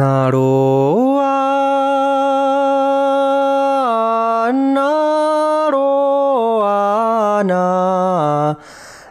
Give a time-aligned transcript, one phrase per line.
[0.00, 1.25] なろあ
[4.53, 8.57] なろあな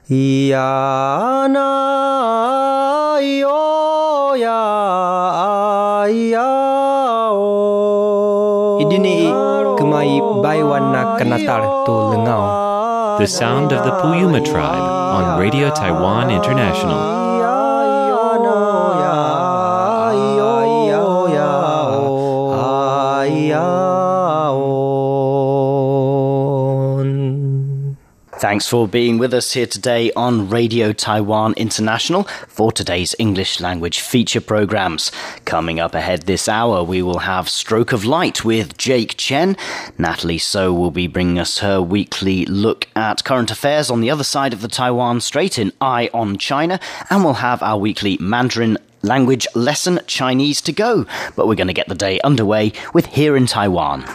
[0.09, 9.29] いやないよやいやお Idini
[9.77, 14.81] kemai baiwan na kanatar tu lengau The sound of the Puyuma tribe
[15.13, 17.29] on Radio Taiwan International.
[28.41, 34.01] Thanks for being with us here today on Radio Taiwan International for today's English language
[34.01, 35.13] feature programs.
[35.45, 39.59] Coming up ahead this hour, we will have Stroke of Light with Jake Chen.
[39.99, 44.25] Natalie So will be bringing us her weekly look at current affairs on the other
[44.25, 48.79] side of the Taiwan Strait in Eye on China, and we'll have our weekly Mandarin
[49.03, 51.05] language lesson Chinese to go.
[51.37, 54.07] But we're going to get the day underway with Here in Taiwan.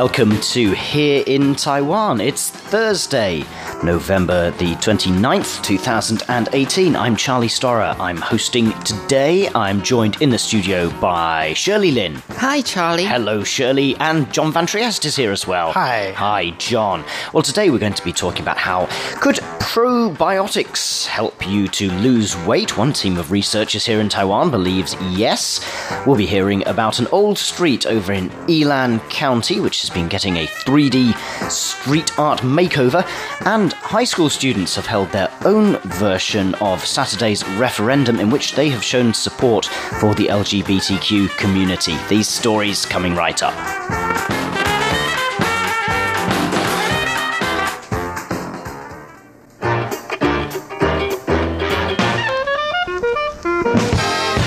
[0.00, 2.20] Welcome to Here in Taiwan.
[2.20, 3.40] It's Thursday,
[3.82, 6.96] November the 29th, 2018.
[6.96, 7.94] I'm Charlie Storer.
[7.98, 9.48] I'm hosting today.
[9.54, 12.16] I'm joined in the studio by Shirley Lin.
[12.30, 13.04] Hi, Charlie.
[13.04, 13.96] Hello, Shirley.
[13.96, 15.72] And John Van Trieste is here as well.
[15.72, 16.12] Hi.
[16.12, 17.04] Hi, John.
[17.32, 18.86] Well, today we're going to be talking about how
[19.20, 19.36] could
[19.68, 22.76] probiotics help you to lose weight?
[22.76, 25.60] One team of researchers here in Taiwan believes yes.
[26.06, 30.36] We'll be hearing about an old street over in Yilan County, which has been getting
[30.38, 31.14] a 3D
[31.50, 33.06] street art makeover,
[33.46, 38.68] and high school students have held their own version of Saturday's referendum in which they
[38.68, 39.66] have shown support
[40.00, 41.96] for the LGBTQ community.
[42.08, 43.54] These stories coming right up.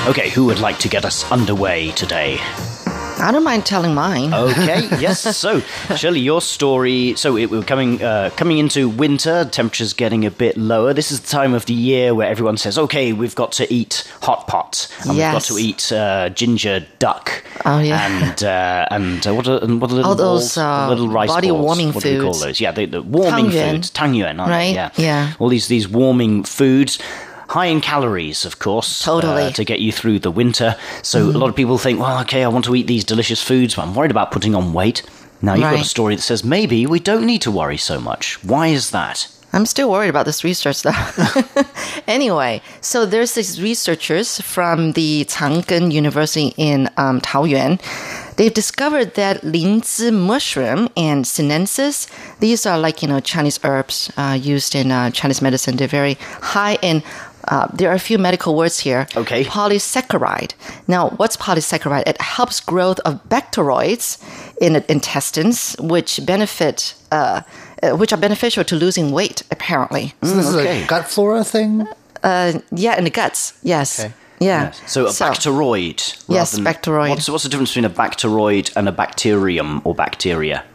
[0.08, 2.40] Okay, who would like to get us underway today?
[3.22, 4.34] I don't mind telling mine.
[4.34, 5.22] Okay, yes.
[5.38, 5.60] So,
[5.96, 7.14] Shirley, your story.
[7.16, 9.46] So, it, we're coming uh, coming into winter.
[9.46, 10.94] Temperatures getting a bit lower.
[10.94, 14.10] This is the time of the year where everyone says, "Okay, we've got to eat
[14.22, 18.08] hot pot, and we've got to eat uh, ginger duck, Oh, yeah.
[18.08, 20.58] and uh, and uh, what are and what are little All those, balls?
[20.58, 21.62] uh, little rice body balls.
[21.64, 22.60] warming what do we call those?
[22.60, 23.72] Yeah, the, the warming Tangyuan.
[23.72, 24.52] foods, tangyuan, aren't they?
[24.52, 25.34] Right, Yeah, yeah.
[25.40, 26.98] All these these warming foods.
[27.52, 29.44] High in calories, of course, Totally.
[29.44, 30.76] uh, to get you through the winter.
[31.04, 31.36] So Mm-hmm.
[31.36, 33.84] a lot of people think, well, okay, I want to eat these delicious foods, but
[33.84, 35.04] I'm worried about putting on weight.
[35.42, 38.42] Now you've got a story that says maybe we don't need to worry so much.
[38.44, 39.28] Why is that?
[39.54, 40.94] I'm still worried about this research though.
[42.08, 47.82] anyway, so there's these researchers from the Chang Gung University in um, Taoyuan.
[48.38, 52.08] They've discovered that lingzhi mushroom and sinensis,
[52.40, 55.76] these are like, you know, Chinese herbs uh, used in uh, Chinese medicine.
[55.78, 57.04] They're very high in,
[57.48, 59.08] uh, there are a few medical words here.
[59.16, 59.44] Okay.
[59.44, 60.54] Polysaccharide.
[60.88, 62.08] Now, what's polysaccharide?
[62.08, 64.18] It helps growth of bacteroids
[64.60, 67.42] in the intestines, which benefit, uh,
[67.84, 70.14] uh, which are beneficial to losing weight, apparently.
[70.24, 70.78] So this okay.
[70.80, 71.88] is a gut flora thing.
[72.24, 73.54] Uh, Yeah, in the guts.
[73.64, 74.00] Yes.
[74.00, 74.14] Okay.
[74.42, 74.72] Yeah.
[74.88, 76.02] So a bacteroid.
[76.28, 77.10] Yes, than- bacteroid.
[77.12, 80.66] What's, what's the difference between a bacteroid and a bacterium or bacteria?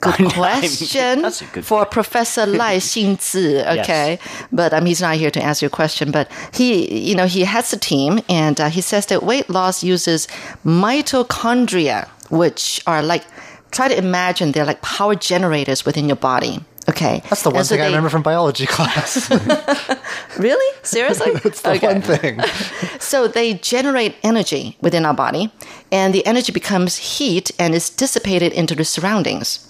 [0.00, 3.78] Good question That's a good for Professor Lai Xingzi.
[3.78, 4.18] Okay,
[4.50, 6.10] but um, he's not here to answer your question.
[6.10, 9.84] But he, you know, he has a team, and uh, he says that weight loss
[9.84, 10.26] uses
[10.64, 13.24] mitochondria, which are like
[13.70, 16.58] try to imagine they're like power generators within your body.
[16.88, 19.30] Okay, That's the one so thing I remember from biology class.
[20.38, 20.78] Really?
[20.82, 21.32] Seriously?
[21.44, 22.40] It's the one thing.
[22.98, 25.52] So they generate energy within our body,
[25.90, 29.68] and the energy becomes heat and is dissipated into the surroundings.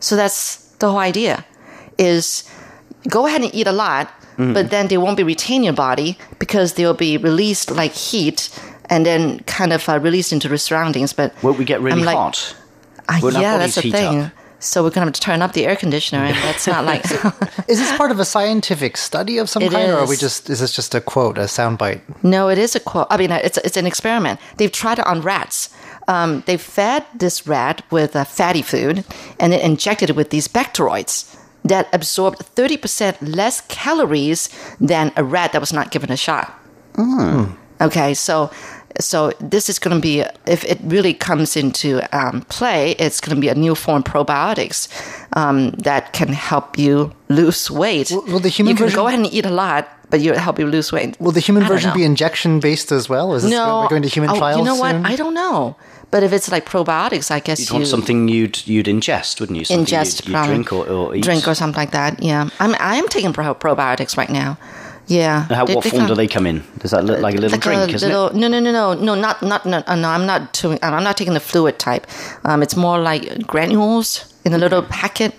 [0.00, 1.44] So that's the whole idea:
[1.98, 2.44] is
[3.08, 6.18] go ahead and eat a lot, but then they won't be retained in your body
[6.38, 8.50] because they'll be released like heat
[8.90, 11.12] and then kind of uh, released into the surroundings.
[11.14, 12.56] But Won't we get really like, hot?
[13.08, 14.20] uh, yeah, that's the thing.
[14.20, 14.32] up?
[14.62, 17.04] So we're gonna have to turn up the air conditioner, and that's not like.
[17.68, 20.20] Is this part of a scientific study of some It kind, or are we is.
[20.20, 22.00] just is this just a quote, a soundbite?
[22.22, 23.06] No, it is a quote.
[23.10, 24.38] I mean, it's it's an experiment.
[24.56, 25.68] They've tried it on rats.
[26.08, 29.04] Um, they fed this rat with uh, fatty food
[29.38, 34.48] and then injected it with these bacteroids that absorbed 30% less calories
[34.80, 36.52] than a rat that was not given a shot.
[37.80, 38.50] Okay, so
[39.00, 43.34] so this is going to be if it really comes into um, play, it's going
[43.34, 44.88] to be a new form of probiotics
[45.36, 48.10] um, that can help you lose weight.
[48.10, 50.32] Well, well, the human you can version- go ahead and eat a lot, but you
[50.34, 51.18] help you lose weight.
[51.20, 51.96] Will the human I version know.
[51.96, 53.34] be injection based as well?
[53.34, 53.80] Is this no?
[53.82, 55.02] we're going to human oh, trials You know soon?
[55.02, 55.10] what?
[55.10, 55.76] I don't know.
[56.10, 59.58] But if it's like probiotics, I guess You'd you want something you'd you'd ingest, wouldn't
[59.58, 59.64] you?
[59.64, 61.22] Something ingest, you'd, you'd drink or, or eat.
[61.22, 62.22] drink or something like that.
[62.22, 64.58] Yeah, I'm I am taking pro- probiotics right now.
[65.12, 65.46] Yeah.
[65.48, 66.62] How, They- what they form do they come in?
[66.78, 67.82] Does that look like a little like drink?
[68.02, 68.34] a little, it?
[68.34, 70.08] No, no, no, no, no, not, not, no, no.
[70.08, 70.78] I'm not doing.
[70.82, 72.06] I'm not taking the fluid type.
[72.44, 75.32] Um, it's more like granules in a little packet.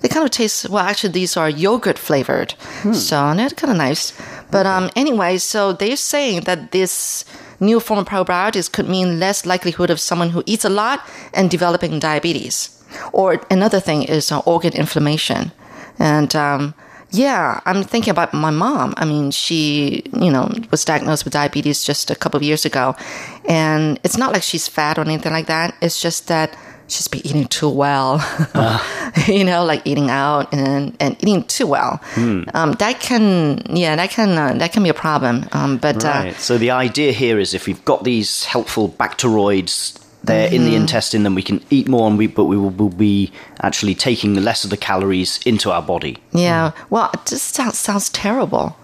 [0.00, 0.68] They kind of taste.
[0.70, 2.94] Well, actually, these are yogurt flavored, Hmm.
[2.94, 4.12] so they're kind of nice.
[4.50, 7.24] But um, anyway, so they're saying that this
[7.60, 11.00] new form of probiotics could mean less likelihood of someone who eats a lot
[11.34, 12.70] and developing diabetes.
[13.12, 15.52] Or another thing is uh, organ inflammation,
[15.98, 16.74] and um,
[17.10, 18.94] yeah, I'm thinking about my mom.
[18.96, 22.94] I mean, she, you know, was diagnosed with diabetes just a couple of years ago.
[23.48, 25.74] And it's not like she's fat or anything like that.
[25.82, 28.18] It's just that she's been eating too well.
[29.26, 32.00] you know, like eating out and, and eating too well.
[32.54, 35.48] Um, that can, yeah, that can, uh, that can be a problem.
[35.52, 40.46] Um, but, uh, So the idea here is if we've got these helpful bacteroids there
[40.48, 40.64] in Mm-hmm.
[40.70, 43.32] the intestine, then we can eat more, and we but we will, will be
[43.62, 46.16] actually taking less of the calories into our body.
[46.32, 48.76] yeah, well, it just sounds, sounds terrible.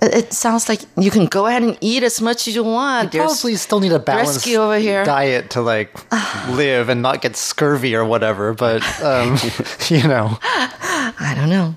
[0.00, 3.12] It, it sounds like you can go ahead and eat as much as you want.
[3.12, 5.04] There's- Probably still need a balanced over here.
[5.04, 5.90] diet to like
[6.48, 8.52] live and not get scurvy or whatever.
[8.54, 9.36] But um,
[9.88, 11.76] you know, I don't know.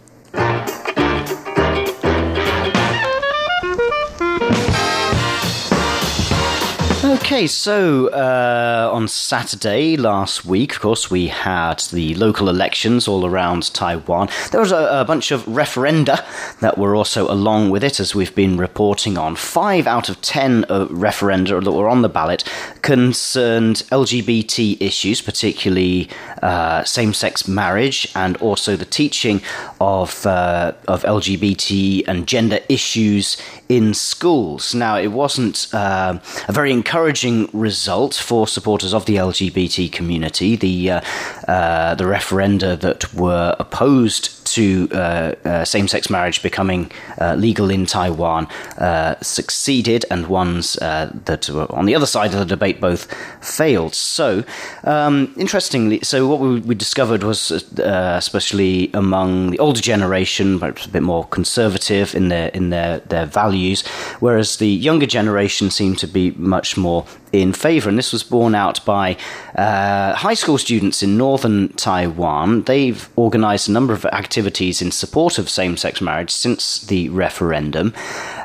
[7.26, 13.26] Okay, so uh, on Saturday last week, of course, we had the local elections all
[13.26, 14.30] around Taiwan.
[14.52, 16.24] There was a, a bunch of referenda
[16.60, 19.36] that were also along with it, as we've been reporting on.
[19.38, 22.44] Five out of ten uh, referenda that were on the ballot
[22.84, 26.08] concerned LGBT issues, particularly
[26.44, 29.42] uh, same-sex marriage, and also the teaching
[29.82, 33.36] of uh, of LGBT and gender issues
[33.70, 34.76] in schools.
[34.76, 40.56] Now, it wasn't uh, a very encouraging result for supporters of the LGBT community.
[40.56, 41.02] The uh,
[41.48, 47.86] uh, the referenda that were opposed to uh, uh, same-sex marriage becoming uh, legal in
[47.86, 48.48] Taiwan
[48.78, 53.08] uh, succeeded, and ones uh, that were on the other side of the debate both
[53.42, 53.94] failed.
[53.94, 54.44] So,
[54.84, 60.90] um, interestingly, so what we, we discovered was, especially among the older generation, perhaps a
[60.90, 63.86] bit more conservative in their in their their values,
[64.20, 67.06] whereas the younger generation seemed to be much more
[67.42, 67.90] in favour.
[67.90, 69.18] And this was borne out by
[69.56, 72.64] uh, high school students in northern Taiwan.
[72.64, 77.94] They've organised a number of activities in support of same sex marriage since the referendum.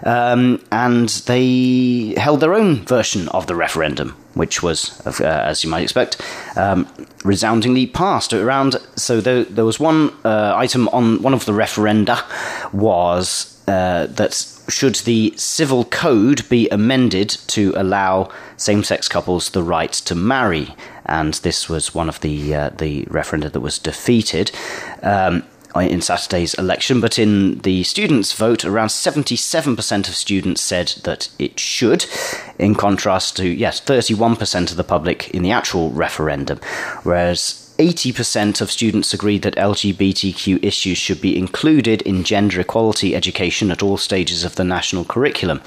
[0.04, 5.70] Um, and they held their own version of the referendum, which was, uh, as you
[5.70, 6.20] might expect,
[6.56, 6.88] um,
[7.24, 8.32] resoundingly passed.
[8.32, 12.22] Around so there, there was one uh, item on one of the referenda
[12.72, 14.32] was uh, that
[14.70, 20.74] should the civil code be amended to allow same-sex couples the right to marry,
[21.06, 24.50] and this was one of the uh, the referenda that was defeated.
[25.02, 25.44] Um,
[25.76, 31.60] in Saturday's election, but in the students' vote, around 77% of students said that it
[31.60, 32.06] should,
[32.58, 36.58] in contrast to, yes, 31% of the public in the actual referendum,
[37.04, 43.70] whereas 80% of students agreed that LGBTQ issues should be included in gender equality education
[43.70, 45.60] at all stages of the national curriculum.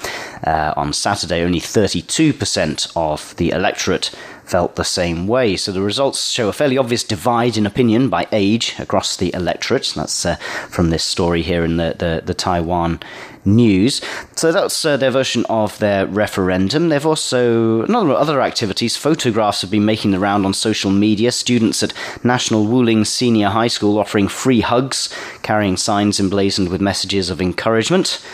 [0.46, 4.10] Uh, on Saturday, only 32% of the electorate
[4.44, 5.56] felt the same way.
[5.56, 9.92] So the results show a fairly obvious divide in opinion by age across the electorate.
[9.96, 10.36] That's uh,
[10.68, 13.00] from this story here in the, the, the Taiwan
[13.44, 14.00] news.
[14.36, 16.88] So that's uh, their version of their referendum.
[16.88, 21.32] They've also, another other activities, photographs have been making the round on social media.
[21.32, 21.92] Students at
[22.24, 28.24] National Wuling Senior High School offering free hugs, carrying signs emblazoned with messages of encouragement.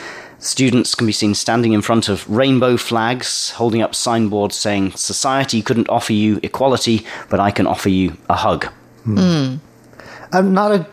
[0.41, 5.61] Students can be seen standing in front of rainbow flags, holding up signboards saying, Society
[5.61, 8.67] couldn't offer you equality, but I can offer you a hug.
[10.33, 10.87] I'm not a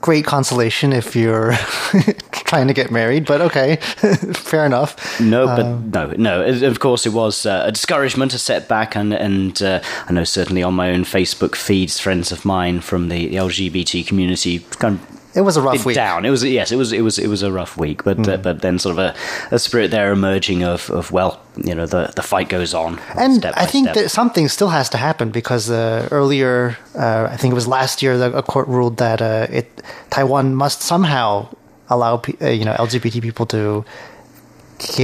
[0.00, 1.52] great consolation if you're
[2.32, 3.76] trying to get married, but okay,
[4.34, 5.20] fair enough.
[5.20, 6.42] No, but no, no.
[6.42, 10.24] Of of course, it was uh, a discouragement, a setback, and and uh, I know
[10.24, 14.98] certainly on my own Facebook feeds, friends of mine from the, the LGBT community kind
[14.98, 15.96] of It was a rough week.
[15.96, 16.24] down.
[16.24, 18.60] It was yes, it was it was it was a rough week, but uh, but
[18.60, 22.22] then sort of a, a spirit there emerging of of well, you know, the the
[22.22, 23.94] fight goes on, And I think step.
[23.96, 28.02] that something still has to happen because uh, earlier, uh, I think it was last
[28.02, 31.48] year, the, a court ruled that uh, it Taiwan must somehow
[31.88, 33.84] allow uh, you know LGBT people to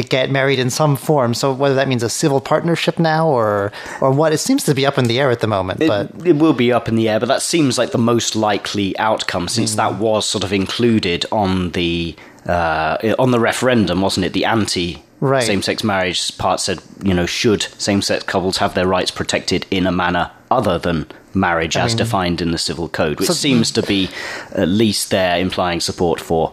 [0.09, 1.35] get married in some form.
[1.35, 4.87] So whether that means a civil partnership now or or what, it seems to be
[4.87, 5.81] up in the air at the moment.
[5.83, 8.37] It, but it will be up in the air, but that seems like the most
[8.37, 12.15] likely outcome since that was sort of included on the
[12.47, 14.33] uh, on the referendum, wasn't it?
[14.33, 15.43] The anti Right.
[15.43, 19.93] same-sex marriage part said, you know, should same-sex couples have their rights protected in a
[19.93, 23.83] manner other than marriage as mean- defined in the civil code, which So- seems to
[23.83, 24.09] be
[24.55, 26.53] at least there implying support for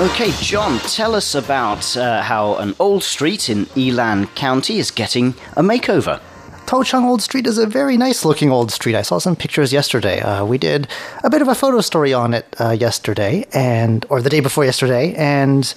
[0.01, 5.35] Okay, John, tell us about uh, how an old street in Yilan County is getting
[5.55, 6.19] a makeover.
[6.65, 8.95] Toucheng Old Street is a very nice looking old street.
[8.95, 10.19] I saw some pictures yesterday.
[10.19, 10.87] Uh, we did
[11.23, 14.65] a bit of a photo story on it uh, yesterday, and or the day before
[14.65, 15.71] yesterday, and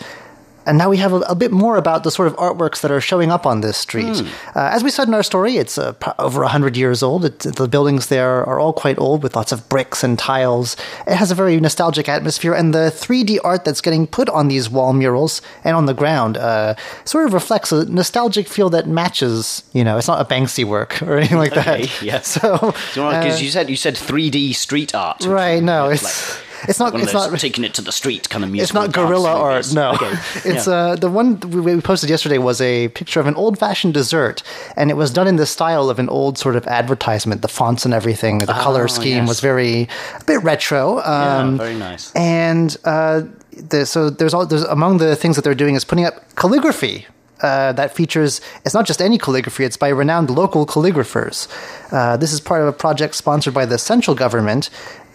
[0.66, 3.00] and now we have a, a bit more about the sort of artworks that are
[3.00, 4.23] showing up on this street.
[4.54, 7.25] Uh, as we said in our story, it's uh, over hundred years old.
[7.25, 10.76] It, the buildings there are all quite old, with lots of bricks and tiles.
[11.06, 14.68] It has a very nostalgic atmosphere, and the 3D art that's getting put on these
[14.71, 19.62] wall murals and on the ground uh, sort of reflects a nostalgic feel that matches.
[19.73, 21.80] You know, it's not a Banksy work or anything like that.
[21.80, 22.21] Okay, yeah.
[22.35, 25.62] So Because uh, you said you said 3D street art, right?
[25.62, 28.50] No, it's like it's not one it's not taking it to the street kind of
[28.50, 28.64] music.
[28.64, 29.99] it's not guerrilla dance art.
[30.00, 30.12] No, Okay.
[30.50, 30.73] it's Yeah.
[30.75, 34.42] uh, the one we we posted yesterday was a picture of an old-fashioned dessert,
[34.76, 37.42] and it was done in the style of an old sort of advertisement.
[37.42, 39.28] The fonts and everything, the color scheme yes.
[39.28, 39.88] was very
[40.21, 40.99] a bit retro.
[40.99, 42.12] Yeah, Um, very nice.
[42.14, 43.23] and uh,
[43.71, 47.06] the, so there's all there's among the things that they're doing is putting up calligraphy.
[47.42, 51.49] Uh, that features it's not just any calligraphy it's by renowned local calligraphers
[51.92, 54.71] uh, this is part of a project sponsored by the central government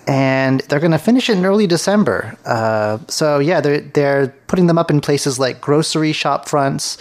[0.10, 4.66] and they're going to finish it in early december uh, so yeah they're, they're putting
[4.68, 6.98] them up in places like grocery shop fronts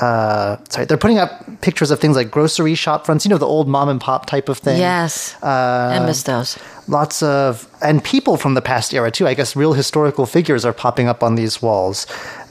[0.00, 1.30] uh, sorry they're putting up
[1.60, 4.48] pictures of things like grocery shop fronts you know the old mom and pop type
[4.48, 5.36] of thing Yes.
[5.42, 6.58] I miss those.
[6.88, 9.26] lots of and people from the past era too.
[9.28, 12.06] I guess real historical figures are popping up on these walls,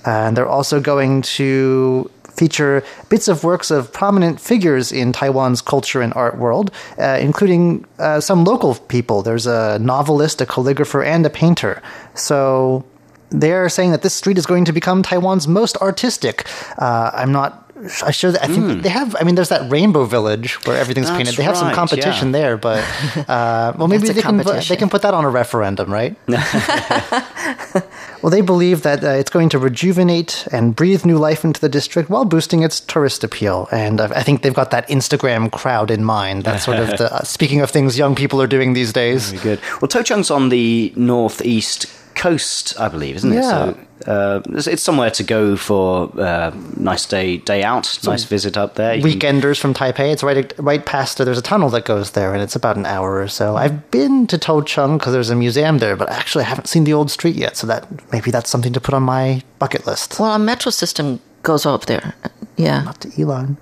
[0.06, 6.02] and they're also going to feature bits of works of prominent figures in Taiwan's culture
[6.02, 9.22] and art world, uh, including uh, some local people.
[9.22, 11.82] There's a novelist, a calligrapher, and a painter.
[12.16, 12.86] So
[13.30, 16.46] they're saying that this street is going to become Taiwan's most artistic.
[16.78, 17.58] Uh, I'm not.
[18.04, 18.32] I sure.
[18.32, 19.16] that I think they have.
[19.20, 21.36] I mean, there's that Rainbow Village where everything's That's painted.
[21.36, 22.40] They have some competition yeah.
[22.40, 22.78] there, but
[23.28, 26.16] uh, well, maybe they can they can put that on a referendum, right?
[28.22, 31.70] well, they believe that uh, it's going to rejuvenate and breathe new life into the
[31.70, 33.68] district while boosting its tourist appeal.
[33.72, 36.44] And uh, I think they've got that Instagram crowd in mind.
[36.44, 39.32] That's sort of the uh, speaking of things young people are doing these days.
[39.32, 39.60] Very good.
[39.82, 41.86] Well, Toucheng's on the northeast
[42.22, 43.36] coast, I believe, isn't it?
[43.36, 43.50] Yeah.
[43.50, 48.58] So uh, it's, it's somewhere to go for uh, nice day day out, nice visit
[48.58, 48.96] up there.
[48.96, 50.12] You can- Weekenders from Taipei.
[50.14, 51.18] It's right right past.
[51.18, 51.26] There.
[51.26, 53.56] There's a tunnel that goes there, and it's about an hour or so.
[53.58, 56.94] I've been to Toucheng because there's a museum there, but actually I haven't seen the
[56.94, 57.58] old street yet.
[57.58, 60.20] So that maybe that's something to put on my bucket list.
[60.20, 62.14] Well, a metro system goes up there.
[62.58, 62.84] Yeah.
[62.84, 63.58] Not to Yilan.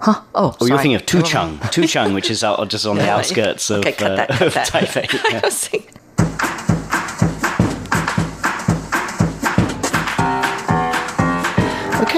[0.00, 0.20] Huh?
[0.34, 3.80] Oh, Oh, you're thinking of Tucheng, Tucheng, which is out just on the outskirts of,
[3.80, 4.54] Okay, cut uh, that, cut of.
[4.54, 5.06] Taipei.
[6.20, 6.65] I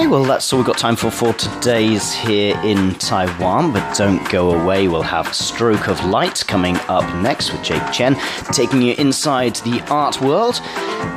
[0.09, 3.71] well, that's all we've got time for for today's here in Taiwan.
[3.71, 4.87] But don't go away.
[4.87, 8.15] We'll have Stroke of Light coming up next with Jake Chen,
[8.51, 10.61] taking you inside the art world.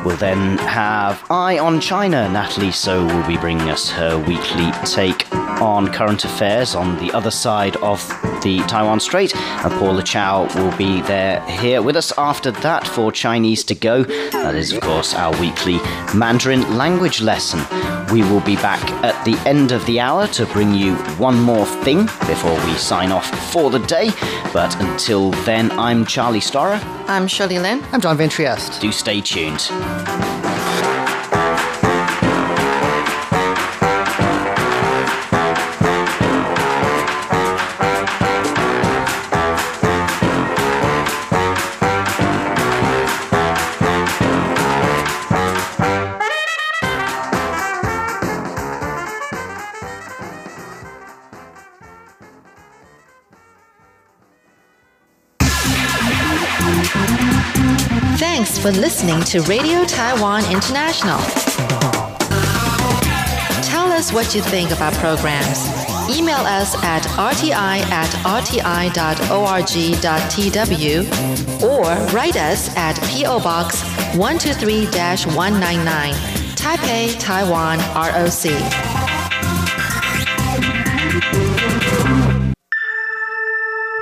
[0.04, 2.28] We'll then have Eye on China.
[2.28, 7.30] Natalie So will be bringing us her weekly take on current affairs on the other
[7.30, 8.06] side of
[8.42, 9.34] the Taiwan Strait.
[9.36, 14.02] And Paula Chow will be there here with us after that for Chinese to Go.
[14.02, 15.78] That is, of course, our weekly
[16.14, 17.60] Mandarin language lesson.
[18.12, 21.66] We will be back at the end of the hour to bring you one more
[21.84, 24.10] thing before we sign off for the day.
[24.52, 26.80] But until then, I'm Charlie Storer.
[27.06, 27.82] I'm Shirley Lin.
[27.92, 28.80] I'm John Van Trieste.
[28.80, 29.70] Do stay tuned.
[59.02, 61.18] Listening to Radio Taiwan International.
[63.64, 65.66] Tell us what you think of our programs.
[66.08, 68.92] Email us at rti at rti.org.tw
[71.64, 71.82] or
[72.14, 73.40] write us at P.O.
[73.40, 73.82] Box
[74.16, 74.86] 123
[75.34, 76.14] 199,
[76.54, 78.52] Taipei, Taiwan, ROC.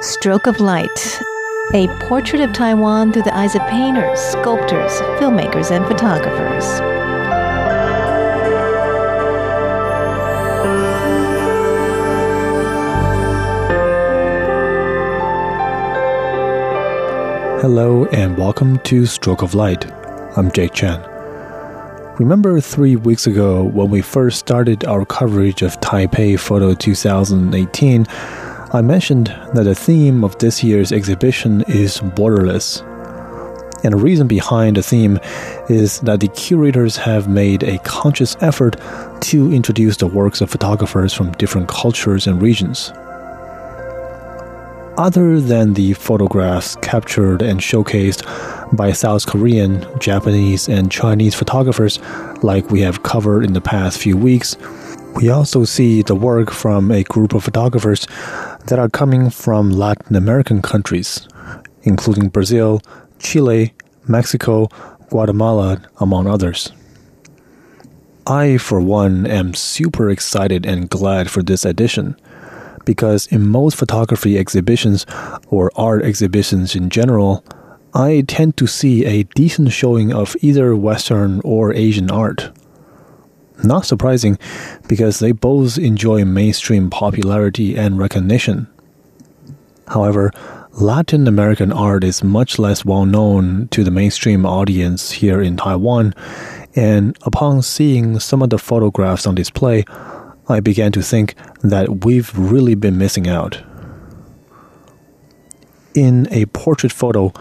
[0.02, 1.22] Stroke of Light,
[1.72, 6.64] a portrait of Taiwan through the eyes of painters, sculptors, filmmakers, and photographers.
[17.62, 19.88] Hello and welcome to Stroke of Light.
[20.36, 21.00] I'm Jake Chen.
[22.18, 28.06] Remember three weeks ago when we first started our coverage of Taipei Photo 2018?
[28.72, 32.86] I mentioned that the theme of this year's exhibition is borderless.
[33.82, 35.18] And the reason behind the theme
[35.68, 38.76] is that the curators have made a conscious effort
[39.22, 42.92] to introduce the works of photographers from different cultures and regions.
[44.96, 48.22] Other than the photographs captured and showcased
[48.76, 51.98] by South Korean, Japanese, and Chinese photographers,
[52.44, 54.56] like we have covered in the past few weeks,
[55.16, 58.06] we also see the work from a group of photographers
[58.66, 61.26] that are coming from Latin American countries,
[61.82, 62.80] including Brazil,
[63.18, 63.72] Chile,
[64.06, 64.68] Mexico,
[65.08, 66.72] Guatemala, among others.
[68.26, 72.16] I, for one, am super excited and glad for this edition
[72.84, 75.06] because in most photography exhibitions
[75.48, 77.44] or art exhibitions in general,
[77.94, 82.50] I tend to see a decent showing of either Western or Asian art.
[83.62, 84.38] Not surprising,
[84.88, 88.68] because they both enjoy mainstream popularity and recognition.
[89.88, 90.30] However,
[90.72, 96.14] Latin American art is much less well known to the mainstream audience here in Taiwan,
[96.76, 99.84] and upon seeing some of the photographs on display,
[100.48, 103.60] I began to think that we've really been missing out.
[105.94, 107.32] In a portrait photo,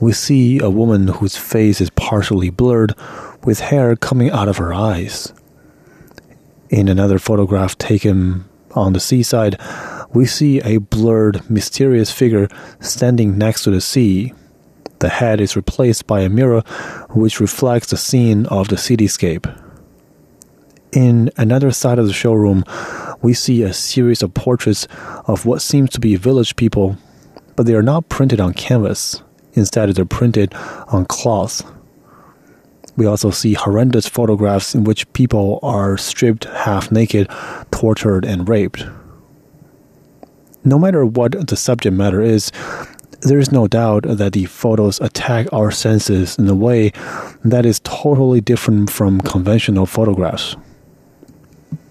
[0.00, 2.94] we see a woman whose face is partially blurred,
[3.44, 5.32] with hair coming out of her eyes.
[6.70, 9.58] In another photograph taken on the seaside,
[10.12, 12.48] we see a blurred, mysterious figure
[12.80, 14.34] standing next to the sea.
[14.98, 16.60] The head is replaced by a mirror
[17.10, 19.46] which reflects the scene of the cityscape.
[20.92, 22.64] In another side of the showroom,
[23.22, 24.86] we see a series of portraits
[25.26, 26.98] of what seems to be village people,
[27.56, 29.22] but they are not printed on canvas.
[29.54, 30.54] Instead, they're printed
[30.88, 31.62] on cloth.
[32.98, 37.30] We also see horrendous photographs in which people are stripped half naked,
[37.70, 38.84] tortured, and raped.
[40.64, 42.50] No matter what the subject matter is,
[43.20, 46.90] there is no doubt that the photos attack our senses in a way
[47.44, 50.56] that is totally different from conventional photographs.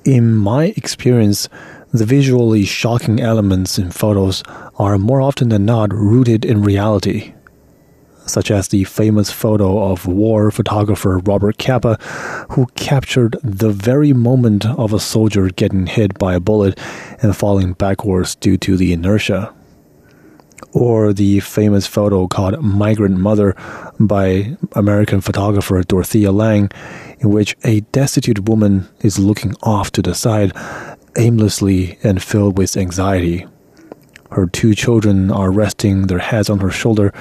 [0.04, 1.48] In my experience,
[1.94, 4.44] the visually shocking elements in photos
[4.78, 7.34] are more often than not rooted in reality
[8.28, 11.98] such as the famous photo of war photographer Robert Capa,
[12.52, 16.80] who captured the very moment of a soldier getting hit by a bullet
[17.22, 19.54] and falling backwards due to the inertia.
[20.74, 23.56] Or the famous photo called Migrant Mother
[24.00, 26.70] by American photographer Dorothea Lange,
[27.20, 30.52] in which a destitute woman is looking off to the side
[31.18, 33.48] aimlessly and filled with anxiety.
[34.32, 37.14] Her two children are resting their heads on her shoulder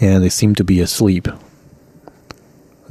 [0.00, 1.28] and they seem to be asleep.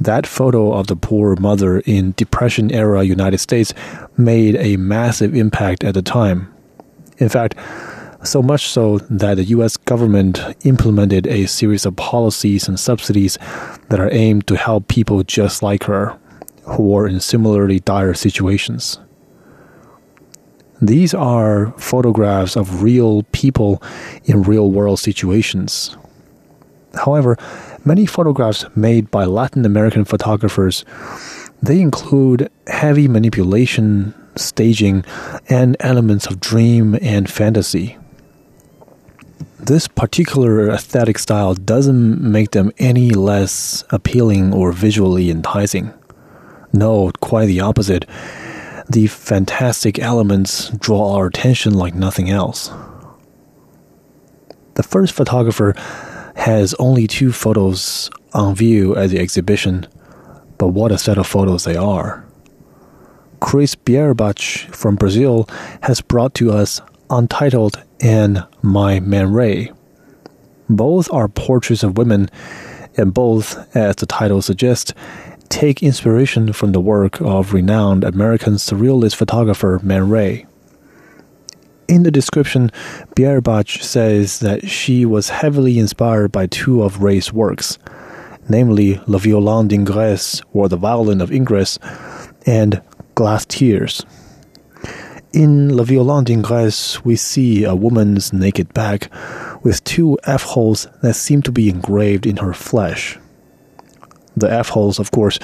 [0.00, 3.72] That photo of the poor mother in Depression era United States
[4.16, 6.52] made a massive impact at the time.
[7.18, 7.54] In fact,
[8.24, 13.38] so much so that the US government implemented a series of policies and subsidies
[13.88, 16.18] that are aimed to help people just like her,
[16.64, 18.98] who are in similarly dire situations.
[20.86, 23.82] These are photographs of real people
[24.26, 25.96] in real world situations.
[26.92, 27.38] However,
[27.86, 30.84] many photographs made by Latin American photographers
[31.62, 35.06] they include heavy manipulation, staging,
[35.48, 37.96] and elements of dream and fantasy.
[39.58, 45.94] This particular aesthetic style doesn't make them any less appealing or visually enticing.
[46.74, 48.04] No, quite the opposite
[48.88, 52.70] the fantastic elements draw our attention like nothing else.
[54.74, 55.74] The first photographer
[56.36, 59.86] has only two photos on view at the exhibition,
[60.58, 62.26] but what a set of photos they are.
[63.40, 65.48] Cris Bierrenbach from Brazil
[65.82, 69.70] has brought to us Untitled and My Man Ray.
[70.68, 72.30] Both are portraits of women,
[72.96, 74.94] and both, as the title suggests,
[75.54, 80.46] take inspiration from the work of renowned American surrealist photographer Man Ray.
[81.86, 82.72] In the description,
[83.14, 87.78] Bierrenbach says that she was heavily inspired by two of Ray's works,
[88.48, 91.78] namely Le Violon d'Ingresse, or The Violin of Ingress,
[92.44, 92.82] and
[93.14, 94.04] Glass Tears.
[95.32, 99.08] In Le Violon d'Ingresse, we see a woman's naked back
[99.62, 103.20] with two F holes that seem to be engraved in her flesh.
[104.36, 105.38] The F holes, of course,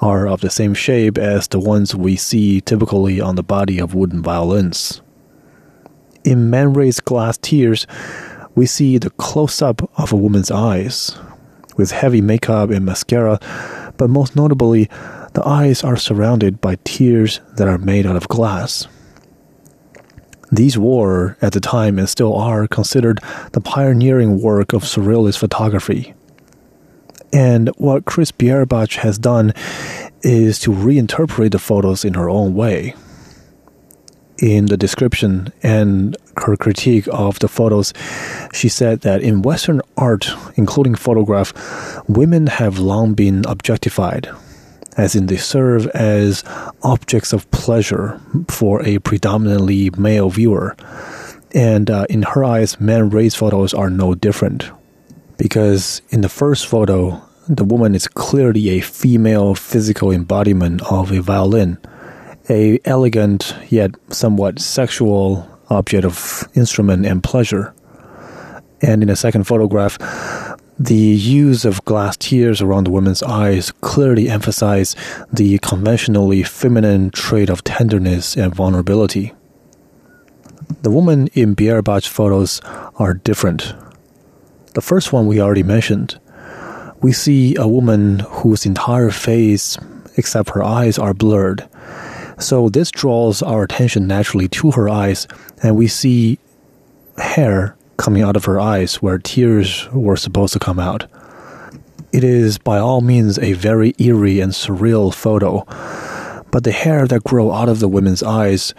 [0.00, 3.94] are of the same shape as the ones we see typically on the body of
[3.94, 5.02] wooden violins.
[6.24, 7.86] In Man Ray's Glass Tears,
[8.54, 11.16] we see the close up of a woman's eyes,
[11.76, 13.38] with heavy makeup and mascara,
[13.96, 14.88] but most notably,
[15.34, 18.88] the eyes are surrounded by tears that are made out of glass.
[20.50, 23.20] These were, at the time and still are, considered
[23.52, 26.14] the pioneering work of surrealist photography.
[27.36, 29.52] And what Cris Bierrenbach has done
[30.22, 32.94] is to reinterpret the photos in her own way
[34.38, 37.92] in the description and her critique of the photos,
[38.52, 41.52] she said that in Western art, including photograph,
[42.08, 44.28] women have long been objectified,
[44.96, 46.44] as in they serve as
[46.82, 50.76] objects of pleasure for a predominantly male viewer.
[51.54, 54.70] And uh, in her eyes, Man Ray's photos are no different.
[55.38, 61.20] Because in the first photo, the woman is clearly a female physical embodiment of a
[61.20, 61.78] violin
[62.48, 67.74] a elegant yet somewhat sexual object of instrument and pleasure.
[68.82, 69.98] And in a second photograph,
[70.78, 74.94] the use of glass tears around the woman's eyes clearly emphasize
[75.32, 79.32] the conventionally feminine trait of tenderness and vulnerability.
[80.82, 82.60] The women in Bierrenbach's photos
[82.96, 83.74] are different.
[84.74, 86.20] The first one we already mentioned.
[87.00, 89.76] We see a woman whose entire face,
[90.16, 91.68] except her eyes, are blurred
[92.38, 95.26] so this draws our attention naturally to her eyes,
[95.62, 96.38] and we see
[97.16, 101.06] hair coming out of her eyes where tears were supposed to come out.
[102.12, 105.64] It is by all means a very eerie and surreal photo,
[106.50, 108.74] but the hair that grow out of the woman's eyes,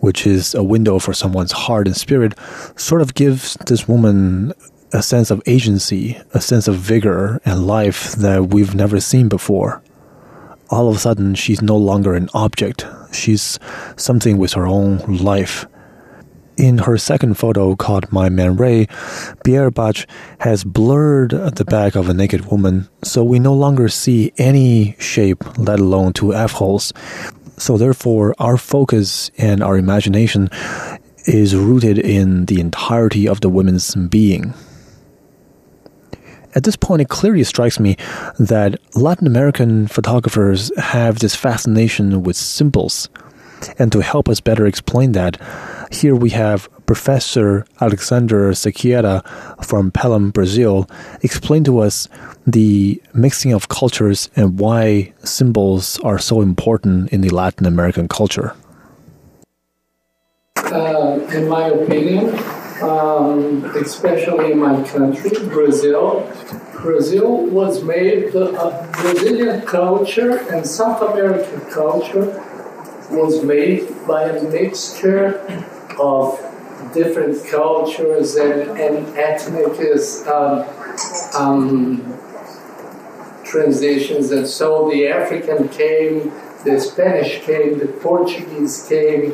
[0.00, 2.34] which is a window for someone's heart and spirit,
[2.76, 4.52] sort of gives this woman
[4.92, 9.82] a sense of agency, a sense of vigor and life that we've never seen before
[10.72, 12.86] all of a sudden she's no longer an object.
[13.12, 13.58] She's
[13.96, 15.66] something with her own life.
[16.56, 18.86] In her second photo called My Man Ray,
[19.44, 20.06] Pierre Bierrenbach
[20.40, 25.44] has blurred the back of a naked woman, so we no longer see any shape,
[25.58, 26.92] let alone two F holes.
[27.58, 30.48] So therefore, our focus and our imagination
[31.26, 34.54] is rooted in the entirety of the woman's being.
[36.54, 37.96] At this point, it clearly strikes me
[38.38, 43.08] that Latin American photographers have this fascination with symbols.
[43.78, 45.40] And to help us better explain that,
[45.92, 49.22] here we have Professor Alexander Sequeira
[49.64, 50.88] from Belém, Brazil,
[51.22, 52.08] explain to us
[52.46, 58.54] the mixing of cultures and why symbols are so important in the Latin American culture.
[60.56, 62.36] Uh, in my opinion,
[62.82, 66.30] um, especially in my country, Brazil.
[66.74, 72.26] Brazil was made, the uh, Brazilian culture and South American culture
[73.10, 75.38] was made by a mixture
[75.98, 76.40] of
[76.92, 79.78] different cultures and, and ethnic
[80.26, 80.66] um,
[81.34, 82.18] um,
[83.44, 84.30] transitions.
[84.30, 86.32] And so the African came,
[86.64, 89.30] the Spanish came, the Portuguese came,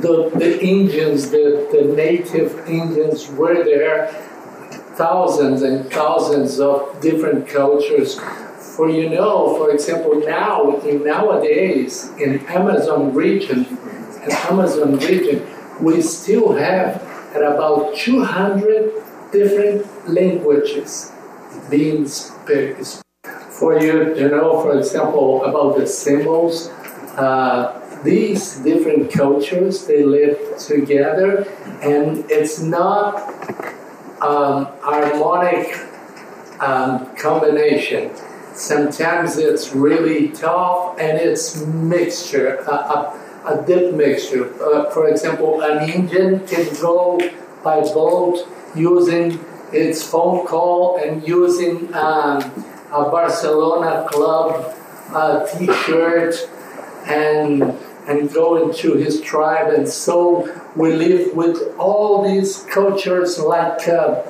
[0.00, 4.08] the, the Indians, the, the native Indians were there,
[4.96, 8.18] thousands and thousands of different cultures.
[8.58, 13.66] For you know, for example, now in nowadays in Amazon region,
[14.24, 15.46] in Amazon region,
[15.80, 17.02] we still have
[17.34, 18.92] at about 200
[19.32, 21.12] different languages
[21.70, 23.03] being spoken.
[23.58, 26.70] For you to know, for example, about the symbols,
[27.16, 31.46] uh, these different cultures they live together
[31.80, 33.14] and it's not
[34.20, 35.78] um, harmonic
[36.60, 38.10] um, combination.
[38.54, 44.52] Sometimes it's really tough and it's mixture a, a, a deep mixture.
[44.62, 47.18] Uh, for example an indian can go
[47.62, 49.38] by boat using
[49.72, 52.40] its phone call and using um,
[53.00, 54.74] a barcelona club
[55.12, 56.34] uh, t-shirt
[57.06, 57.76] and
[58.06, 59.72] and go into his tribe.
[59.72, 60.44] And so
[60.76, 64.22] we live with all these cultures like uh,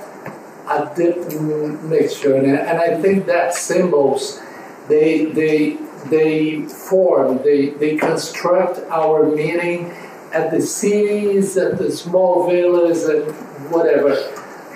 [0.68, 4.40] a different mixture, and, and I think that symbols
[4.88, 9.90] they they they form, they they construct our meaning
[10.33, 13.24] at the cities, at the small villas, and
[13.70, 14.11] whatever.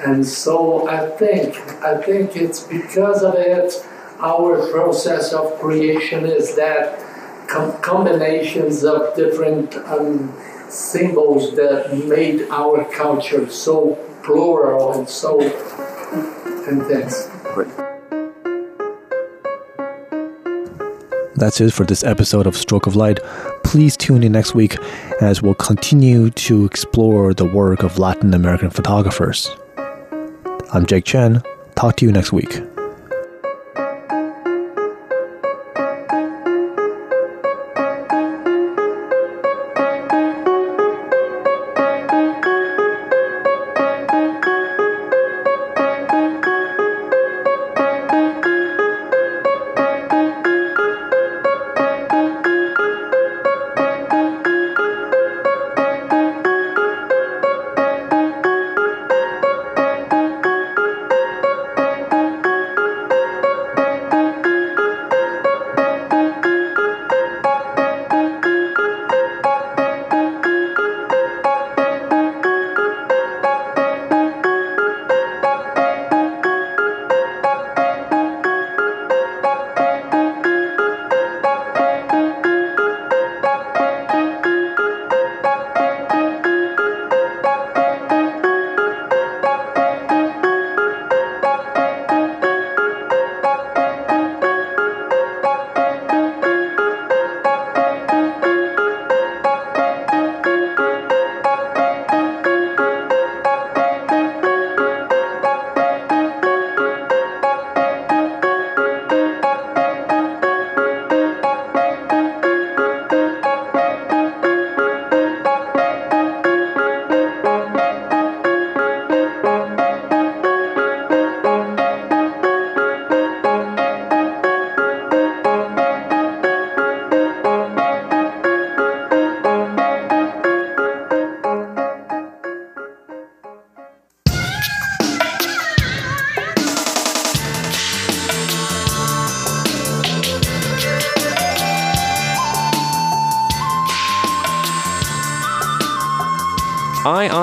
[0.04, 3.74] And so I think I think it's because of it
[4.20, 6.98] our process of creation is that
[7.48, 10.32] com- combinations of different um,
[10.68, 15.40] symbols that made our culture so plural and so
[16.68, 17.28] intense.
[21.36, 23.20] That's it for this episode of Stroke of Light.
[23.62, 24.76] Please tune in next week
[25.20, 29.48] as we'll continue to explore the work of Latin American photographers.
[30.70, 31.42] I'm Jake Chen.
[31.76, 32.62] Talk to you next week.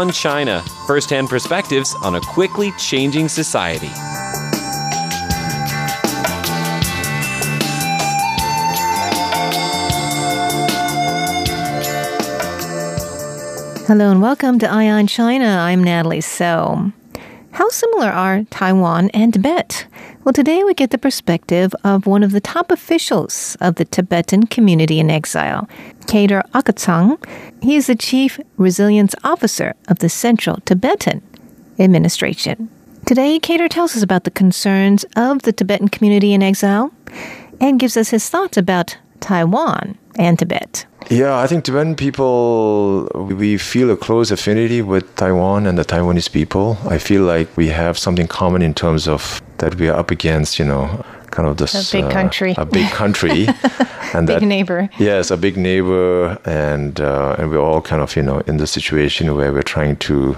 [0.05, 3.89] On China first hand perspectives on a quickly changing society.
[13.87, 15.45] Hello and welcome to Eye on China.
[15.45, 16.91] I'm Natalie So.
[17.51, 19.84] How similar are Taiwan and Tibet?
[20.25, 24.47] Well, today we get the perspective of one of the top officials of the Tibetan
[24.47, 25.69] community in exile,
[26.07, 27.23] Kaydor Aukatsang.
[27.61, 31.21] He is the chief resilience officer of the Central Tibetan
[31.77, 32.69] Administration.
[33.05, 36.91] Today, Kaydor tells us about the concerns of the Tibetan community in exile
[37.61, 40.85] and gives us his thoughts about Taiwan and Tibet.
[41.09, 46.31] Yeah, I think Tibetan people, we feel a close affinity with Taiwan and the Taiwanese
[46.31, 46.77] people.
[46.89, 50.57] I feel like we have something common in terms of that we are up against,
[50.57, 52.55] you know, kind of this A big country.
[52.57, 53.47] a big country,
[54.13, 54.89] and Big that neighbor.
[54.97, 58.65] Yes, a big neighbor, and uh, and we're all kind of you know in the
[58.67, 60.37] situation where we're trying to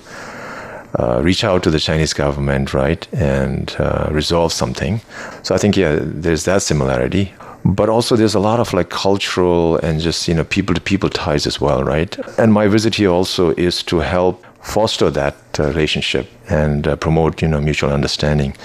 [1.00, 5.00] uh, reach out to the Chinese government, right, and uh, resolve something.
[5.44, 7.34] So I think yeah, there's that similarity.
[7.68, 11.10] But also, there's a lot of like cultural and just you know people to people
[11.10, 12.18] ties as well, right?
[12.40, 17.42] And my visit here also is to help foster that uh, relationship and uh, promote
[17.42, 18.56] you know mutual understanding.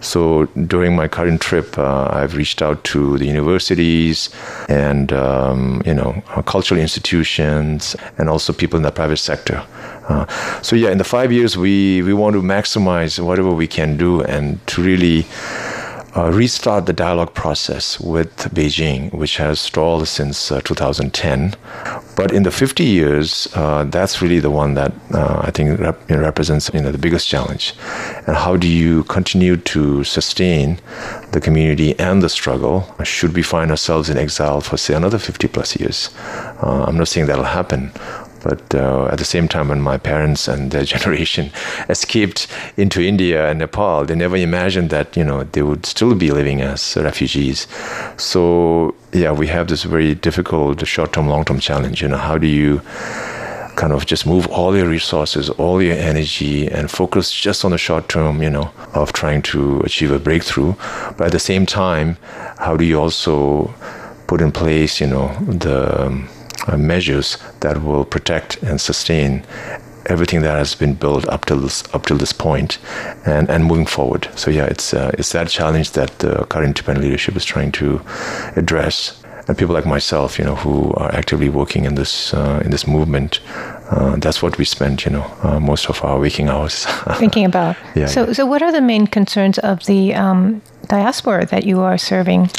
[0.00, 4.30] So during my current trip, uh, I've reached out to the universities
[4.68, 9.64] and um, you know uh, cultural institutions and also people in the private sector.
[10.08, 10.26] Uh,
[10.62, 14.22] so yeah, in the five years, we we want to maximize whatever we can do
[14.22, 15.26] and to really
[16.16, 21.54] uh, restart the dialogue process with Beijing, which has stalled since uh, 2010.
[22.14, 26.10] But in the 50 years, uh, that's really the one that uh, I think rep-
[26.10, 27.74] you know, represents you know, the biggest challenge.
[28.26, 30.78] And how do you continue to sustain
[31.32, 32.94] the community and the struggle?
[33.04, 36.10] Should we find ourselves in exile for, say, another 50 plus years?
[36.62, 37.90] Uh, I'm not saying that'll happen.
[38.42, 41.50] But uh, at the same time, when my parents and their generation
[41.88, 46.30] escaped into India and Nepal, they never imagined that you know they would still be
[46.30, 47.66] living as refugees.
[48.16, 52.02] So yeah, we have this very difficult short-term, long-term challenge.
[52.02, 52.80] You know, how do you
[53.76, 57.78] kind of just move all your resources, all your energy, and focus just on the
[57.78, 60.74] short term, you know, of trying to achieve a breakthrough.
[61.16, 62.16] But at the same time,
[62.58, 63.74] how do you also
[64.26, 66.28] put in place, you know, the um,
[66.76, 69.44] measures that will protect and sustain
[70.06, 72.78] everything that has been built up till this up till this point,
[73.26, 74.28] and and moving forward.
[74.36, 78.00] So yeah, it's uh, it's that challenge that the current Tibetan leadership is trying to
[78.56, 79.18] address.
[79.48, 82.86] And people like myself, you know, who are actively working in this uh, in this
[82.86, 83.40] movement,
[83.90, 86.86] uh, that's what we spend, you know, uh, most of our waking hours
[87.18, 87.76] thinking about.
[87.96, 88.32] Yeah, so, yeah.
[88.34, 92.50] so what are the main concerns of the um, diaspora that you are serving?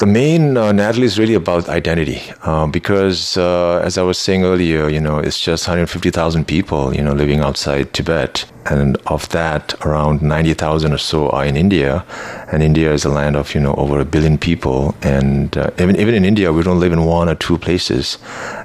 [0.00, 4.44] The main, uh, Natalie, is really about identity uh, because, uh, as I was saying
[4.44, 8.46] earlier, you know, it's just 150,000 people, you know, living outside Tibet.
[8.66, 12.04] And of that, around 90,000 or so are in India.
[12.52, 14.94] And India is a land of, you know, over a billion people.
[15.02, 18.18] And uh, even, even in India, we don't live in one or two places.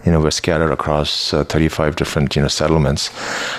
[0.06, 3.10] You know, we're scattered across uh, 35 different, you know, settlements.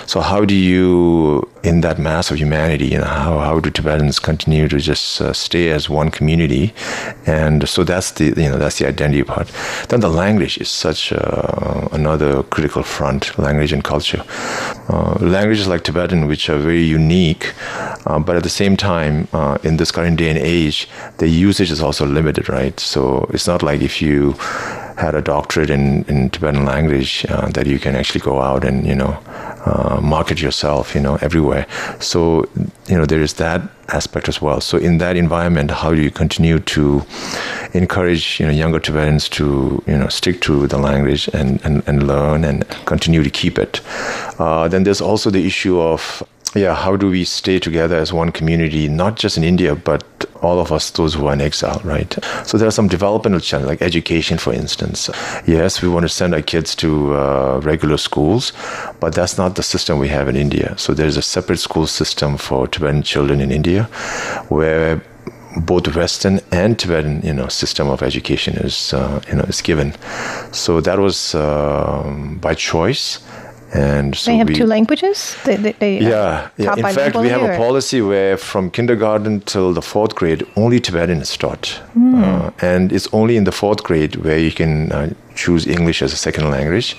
[0.05, 4.19] So how do you, in that mass of humanity, you know, how, how do Tibetans
[4.19, 6.73] continue to just uh, stay as one community?
[7.25, 9.51] And so that's the, you know, that's the identity part.
[9.89, 14.23] Then the language is such uh, another critical front, language and culture.
[14.89, 17.53] Uh, languages like Tibetan, which are very unique,
[18.05, 21.71] uh, but at the same time, uh, in this current day and age, the usage
[21.71, 22.79] is also limited, right?
[22.79, 24.35] So it's not like if you
[24.97, 28.85] had a doctorate in, in Tibetan language uh, that you can actually go out and
[28.85, 29.17] you know
[29.65, 31.65] uh, market yourself you know everywhere.
[31.99, 32.49] So
[32.87, 34.59] you know there is that aspect as well.
[34.59, 37.05] So in that environment, how do you continue to
[37.73, 42.07] encourage you know younger Tibetans to you know stick to the language and and, and
[42.07, 43.81] learn and continue to keep it?
[44.39, 46.23] Uh, then there's also the issue of
[46.55, 50.03] yeah, how do we stay together as one community, not just in India, but
[50.41, 52.15] all of us, those who are in exile, right?
[52.45, 55.09] So there are some developmental challenges, like education, for instance.
[55.45, 58.53] Yes, we want to send our kids to uh, regular schools,
[58.99, 60.77] but that's not the system we have in India.
[60.77, 63.83] So there's a separate school system for Tibetan children in India,
[64.49, 65.01] where
[65.57, 69.95] both Western and Tibetan, you know, system of education is, uh, you know, is given.
[70.51, 73.19] So that was um, by choice
[73.73, 75.35] and so they have we, two languages.
[75.43, 76.75] They, they, they yeah, yeah.
[76.75, 81.21] In fact, we have a policy where from kindergarten till the fourth grade, only Tibetan
[81.21, 82.23] is taught, mm.
[82.23, 86.13] uh, and it's only in the fourth grade where you can uh, choose English as
[86.13, 86.95] a second language.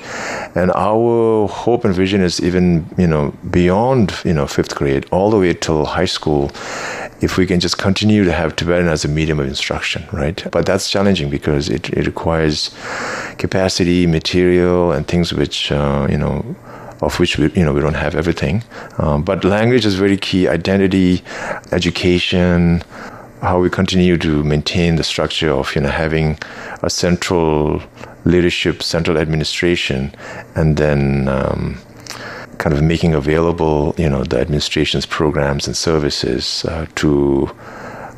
[0.55, 5.31] And our hope and vision is even you know beyond you know fifth grade, all
[5.31, 6.51] the way till high school.
[7.21, 10.47] If we can just continue to have Tibetan as a medium of instruction, right?
[10.53, 12.71] But that's challenging because it, it requires
[13.39, 16.57] capacity, material, and things which uh, you know
[17.01, 18.63] of which we, you know we don't have everything.
[18.99, 20.47] Um, but language is very key.
[20.47, 21.23] Identity,
[21.73, 22.83] education,
[23.41, 26.39] how we continue to maintain the structure of you know having
[26.83, 27.83] a central
[28.25, 30.15] leadership, central administration,
[30.55, 31.29] and then.
[31.29, 31.79] Um,
[32.59, 37.51] kind of making available, you know, the administration's programs and services uh, to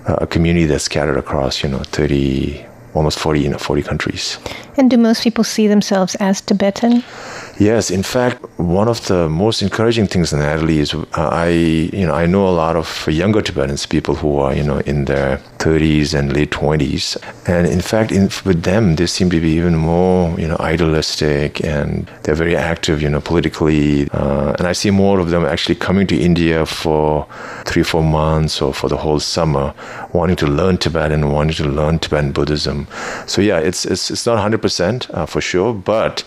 [0.06, 4.38] a community that's scattered across, you know, 30, almost 40, you know, 40 countries.
[4.76, 7.04] And do most people see themselves as Tibetan?
[7.60, 12.06] Yes, in fact, one of the most encouraging things in Natalie is uh, I, you
[12.06, 15.36] know, I know a lot of younger Tibetans, people who are, you know, in their
[15.58, 19.76] 30s and late 20s, and in fact, in, with them, they seem to be even
[19.76, 24.08] more, you know, idealistic, and they're very active, you know, politically.
[24.12, 27.26] Uh, and I see more of them actually coming to India for
[27.66, 29.74] three, four months or for the whole summer,
[30.14, 32.86] wanting to learn Tibetan, wanting to learn Tibetan Buddhism.
[33.26, 36.24] So yeah, it's it's it's not 100% uh, for sure, but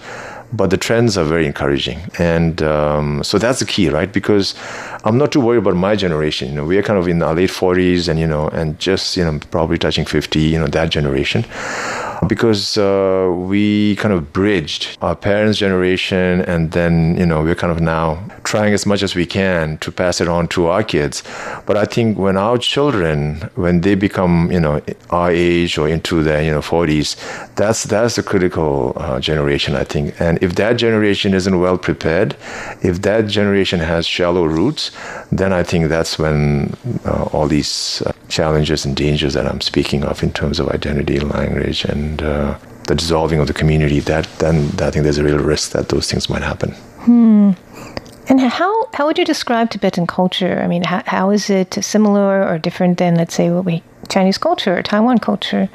[0.53, 1.99] but the trends are very encouraging.
[2.19, 4.11] And um, so that's the key right?
[4.11, 4.55] Because
[5.05, 6.49] i'm not too worried about my generation.
[6.49, 9.17] You know we are kind of in our late 40s and you know and just
[9.17, 11.45] you know probably touching 50 you know that generation.
[12.27, 17.71] Because uh, we kind of bridged our parents generation and then you know we're kind
[17.71, 21.23] of now trying as much as we can to pass it on to our kids.
[21.65, 26.23] But i think when our children when they become you know our age or into
[26.23, 27.15] their you know 40s
[27.55, 30.19] that's that's the critical uh, generation i think.
[30.19, 32.35] And if that generation isn't well prepared
[32.81, 34.91] if that generation has shallow roots
[35.31, 36.75] then i think that's when
[37.05, 41.19] uh, all these uh, challenges and dangers that i'm speaking of in terms of identity
[41.19, 45.39] language and uh, the dissolving of the community that then i think there's a real
[45.39, 46.71] risk that those things might happen
[47.05, 47.51] hmm.
[48.29, 50.61] And how, how would you describe Tibetan culture?
[50.63, 54.37] I mean, how, how is it similar or different than, let's say, what we Chinese
[54.37, 55.67] culture or Taiwan culture?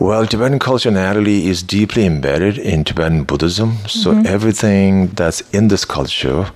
[0.00, 3.78] Well, Tibetan culture Natalie is deeply embedded in Tibetan Buddhism.
[3.86, 4.26] So mm-hmm.
[4.26, 6.50] everything that's in this culture,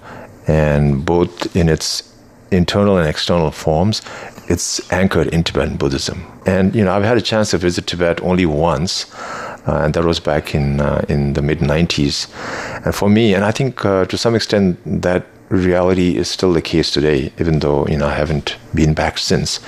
[0.46, 2.02] and both in its
[2.50, 4.02] internal and external forms,
[4.48, 6.26] it's anchored in Tibetan Buddhism.
[6.46, 9.06] And you know, I've had a chance to visit Tibet only once
[9.68, 12.26] uh, and that was back in uh, in the mid 90s.
[12.84, 16.62] And for me, and I think uh, to some extent that reality is still the
[16.62, 19.60] case today, even though you know I haven't been back since.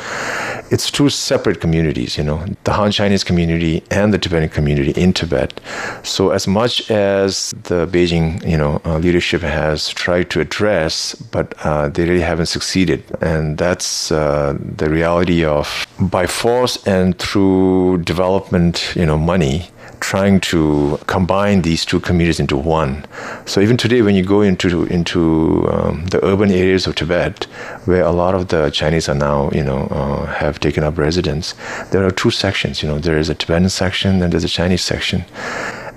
[0.70, 5.12] It's two separate communities, you know, the Han Chinese community and the Tibetan community in
[5.12, 5.60] Tibet.
[6.04, 11.54] So as much as the Beijing, you know, uh, leadership has tried to address, but
[11.64, 17.98] uh, they really haven't succeeded, and that's uh, the reality of by force and through
[18.04, 23.04] development, you know, money trying to combine these two communities into one.
[23.46, 27.44] So even today, when you go into into um, the urban areas of Tibet,
[27.84, 31.54] where a lot of the Chinese are now, you know, uh, have taken up residence,
[31.90, 32.82] there are two sections.
[32.82, 35.24] You know, there is a Tibetan section and there's a Chinese section,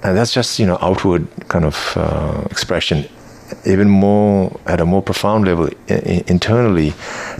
[0.03, 3.05] and that's just you know outward kind of uh, expression
[3.65, 6.93] even more at a more profound level I- internally,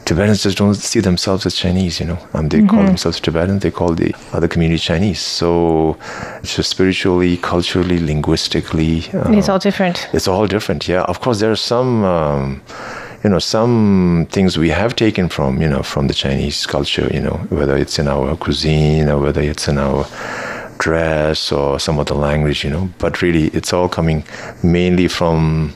[0.06, 2.00] Tibetans just don't see themselves as Chinese.
[2.00, 3.62] You know, um, they call themselves Tibetans.
[3.64, 5.20] They call the other community Chinese.
[5.22, 5.98] So,
[6.42, 10.08] it's just spiritually, culturally, linguistically, uh, It's all different.
[10.14, 10.88] it's all different.
[10.88, 12.04] Yeah, of course, there are some.
[12.04, 12.62] Um,
[13.24, 17.10] you know some things we have taken from you know from the Chinese culture.
[17.14, 20.06] You know whether it's in our cuisine or whether it's in our
[20.78, 22.66] dress or some of the language.
[22.66, 24.24] You know, but really it's all coming
[24.62, 25.74] mainly from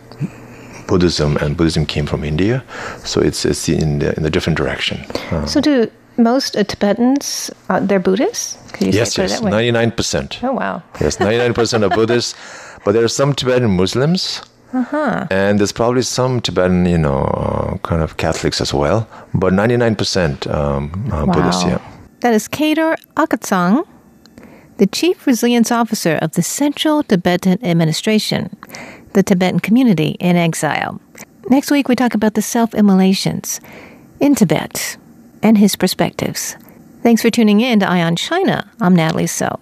[0.87, 2.63] Buddhism, and Buddhism came from India,
[3.03, 4.97] so it's it's in the in a different direction.
[5.31, 8.57] Uh, So, do most uh, Tibetans uh, they're Buddhists?
[8.73, 10.39] Could you yes, say yes, ninety nine percent.
[10.43, 10.81] Oh wow.
[11.01, 12.33] Yes, ninety nine percent are Buddhists,
[12.85, 14.41] but there are some Tibetan Muslims.
[14.73, 15.25] Uh-huh.
[15.31, 20.45] And there's probably some Tibetan, you know, uh, kind of Catholics as well, but 99%
[20.53, 21.69] um, uh, Buddhists, Wow.
[21.69, 21.79] yeah.
[22.19, 23.85] That is Kaydor Aukatsang,
[24.77, 28.49] the Chief Resilience Officer of the Central Tibetan Administration,
[29.17, 31.01] the Tibetan community in exile.
[31.49, 33.59] Next week, we talk about the self immolations
[34.19, 34.95] in Tibet
[35.41, 36.55] and his perspectives.
[37.01, 38.69] Thanks for tuning in to Ion China.
[38.79, 39.59] I'm Natalie So.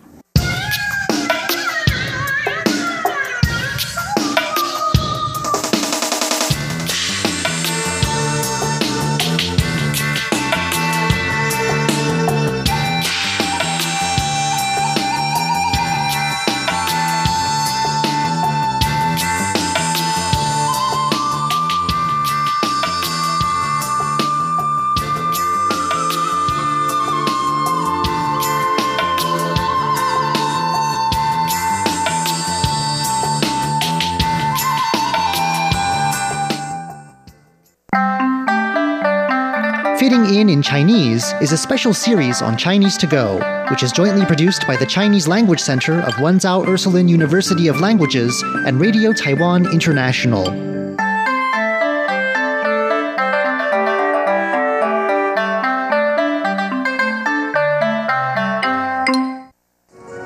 [40.75, 44.85] Chinese is a special series on Chinese to Go, which is jointly produced by the
[44.85, 50.43] Chinese Language Center of Wenzao Ursuline University of Languages and Radio Taiwan International.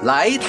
[0.02, 0.39] Lai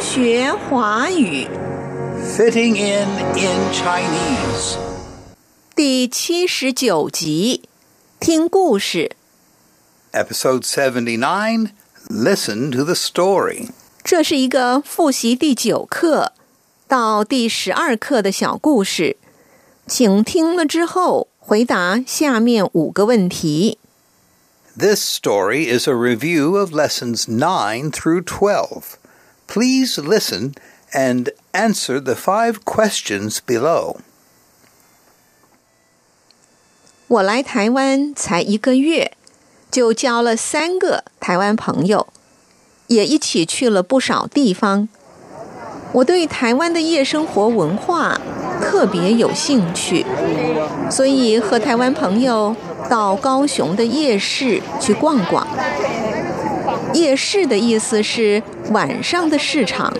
[0.00, 1.63] Xue Hua Yu.
[2.33, 3.07] Fitting in
[3.37, 4.77] in Chinese.
[5.75, 7.69] 第七十九集，
[8.19, 9.11] 听故事。
[10.11, 11.69] Episode 79
[12.09, 13.69] Listen to the story.
[14.03, 16.33] 这是一个复习第九课
[16.87, 19.17] 到第十二课的小故事，
[19.85, 23.77] 请听了之后回答下面五个问题。
[24.75, 28.97] This story is a review of lessons 9 through 12.
[29.47, 30.53] Please listen
[30.93, 33.97] and answer the five questions below.
[37.07, 39.13] 我来台湾才一个月，
[39.71, 42.07] 就交了三个台湾朋友，
[42.87, 44.87] 也一起去了不少地方。
[45.91, 48.21] 我对台湾的夜生活文化
[48.61, 50.05] 特别有兴趣，
[50.91, 52.55] 所以和台湾朋友
[52.87, 55.47] 到高雄的夜市去逛逛。
[56.93, 59.91] 夜市的意思是晚上的市场。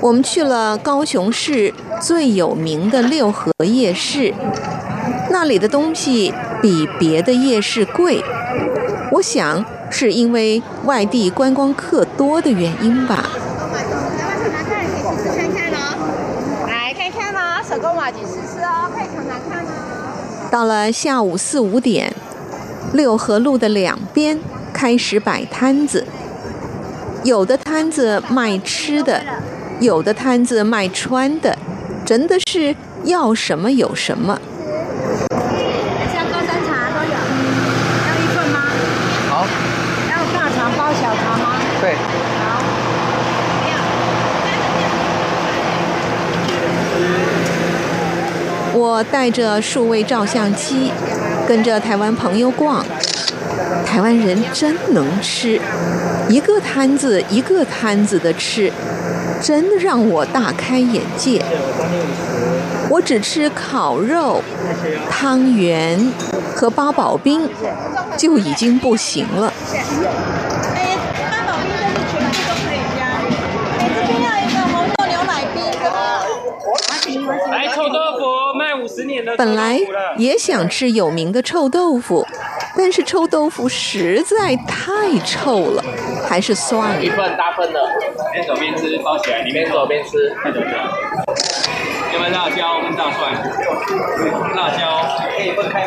[0.00, 4.32] 我们去了高雄市最有名的六合夜市，
[5.30, 6.32] 那里的东西
[6.62, 8.22] 比别的夜市贵。
[9.12, 13.28] 我想是因为外地观光客多的原因吧。
[15.36, 20.48] 看看哦，来看看哦，手工瓦吉试试哦，快尝尝看哦。
[20.50, 22.14] 到了下午四五点，
[22.92, 24.38] 六合路的两边
[24.72, 26.06] 开始摆摊子，
[27.24, 29.22] 有的摊子卖吃的，
[29.80, 31.56] 有的摊子卖穿的，
[32.04, 32.74] 真的是
[33.04, 34.40] 要什么有什么。
[36.12, 37.12] 像高山茶都有，
[38.08, 38.58] 要一份吗？
[39.28, 39.46] 好，
[40.10, 41.44] 要大肠包小肠吗？
[41.80, 41.94] 对。
[41.94, 42.60] 好。
[48.74, 50.90] 我带着数位照相机，
[51.46, 52.84] 跟着台湾朋友逛，
[53.86, 55.60] 台湾人真能吃，
[56.28, 58.72] 一个摊子一个摊子的吃，
[59.42, 61.42] 真让我大开眼界。
[62.90, 64.42] 我只吃烤肉、
[65.10, 66.12] 汤圆
[66.54, 67.48] 和八宝冰，
[68.16, 69.52] 就已经不行了。
[70.74, 70.96] 哎，
[71.30, 72.98] 八宝冰就是全部都可以加。
[73.78, 75.96] 哎，这边要一个红豆牛奶冰，这个。
[77.50, 79.78] 来臭豆腐，卖五十年的本来。
[80.16, 82.26] 也想吃有名的臭豆腐，
[82.76, 85.84] 但是臭豆腐实在太臭了，
[86.28, 87.02] 还是算了。
[87.02, 87.80] 一份大份的，
[88.32, 90.94] 边走边吃，包起来，里面走边吃，太走了。
[92.12, 93.32] 要不然辣椒跟大蒜，
[94.54, 95.06] 辣椒
[95.36, 95.86] 可以分开。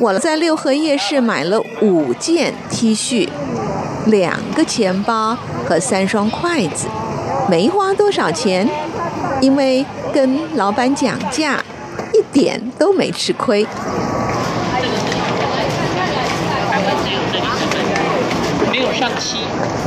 [0.00, 3.28] 我在六合夜市买了五件 T 恤，
[4.06, 5.36] 两个钱包
[5.66, 6.86] 和三双筷子，
[7.48, 8.68] 没花多少钱，
[9.40, 11.62] 因为跟老板讲价，
[12.12, 13.66] 一点都没吃亏。
[18.70, 19.38] 没有上漆，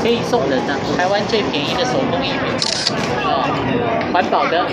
[0.02, 2.42] 可以送人的、台湾最便宜的手工艺品，
[3.26, 3.44] 啊，
[4.14, 4.66] 环保的，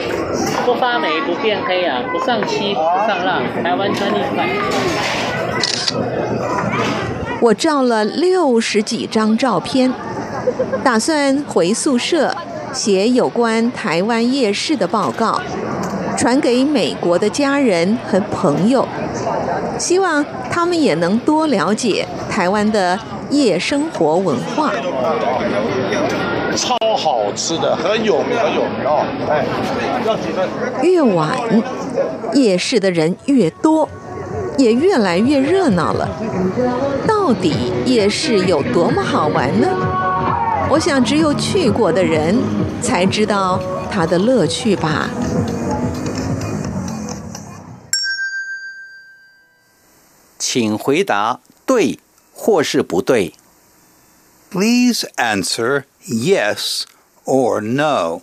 [0.64, 4.48] 不发霉、不变黑啊，不上漆、不上蜡，台湾专利款。
[7.40, 9.92] 我照了六十几张照片，
[10.84, 12.36] 打算回宿舍
[12.72, 15.40] 写有关台湾夜市的报告，
[16.16, 18.86] 传给美国的家人和朋友，
[19.78, 22.98] 希望他们也能多了解台湾的
[23.30, 24.72] 夜生活文化。
[26.56, 29.06] 超好吃的，很有名，很有名哦。
[29.28, 29.44] 哎，
[30.04, 30.48] 要几份？
[30.82, 31.38] 越晚，
[32.34, 33.88] 夜市的人越多，
[34.56, 36.08] 也越来越热闹了。
[37.06, 37.54] 到底
[37.84, 39.68] 夜市有多么好玩呢？
[40.70, 42.36] 我想只有去过的人
[42.82, 43.60] 才知道
[43.90, 45.08] 它的乐趣吧。
[50.38, 52.00] 请回答对
[52.38, 53.34] 或是不对。
[54.48, 56.84] Please answer yes
[57.24, 58.20] or no.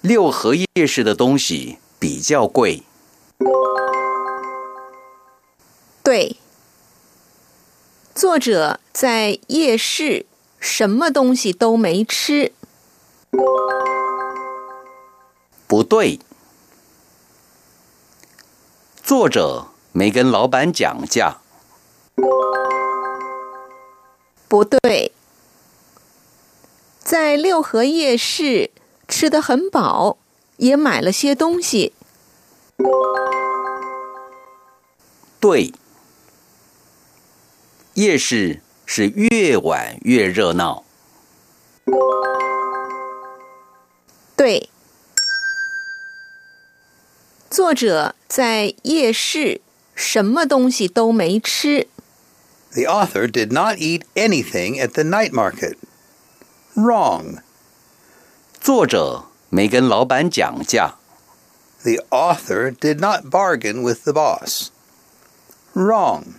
[0.00, 2.84] 六合夜市的东西比较贵。
[6.04, 6.36] 对，
[8.14, 10.24] 作者在夜市
[10.58, 12.52] 什么东西都没吃。
[15.66, 16.20] 不对，
[19.02, 21.40] 作者没跟老板讲价。
[24.48, 25.12] 不对，
[26.98, 28.70] 在六合夜市
[29.06, 30.18] 吃得很饱，
[30.56, 31.92] 也买了些东西。
[35.38, 35.72] 对，
[37.94, 40.84] 夜市是越晚越热闹。
[44.34, 44.68] 对，
[47.48, 49.60] 作者在夜市
[49.94, 51.86] 什么东西都没吃。
[52.73, 55.77] The author did not eat anything at the night market.
[56.75, 57.39] Wrong.
[58.59, 60.95] 作者没跟老板讲价。
[61.83, 64.69] The author did not bargain with the boss.
[65.73, 66.35] Wrong.